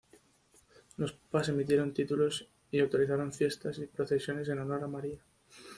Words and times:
Los 0.97 1.13
papas 1.13 1.49
emitieron 1.49 1.93
títulos 1.93 2.49
y 2.71 2.79
autorizaron 2.79 3.31
fiestas 3.31 3.77
y 3.77 3.85
procesiones 3.85 4.49
en 4.49 4.57
honor 4.57 4.83
a 4.85 4.87
María. 4.87 5.23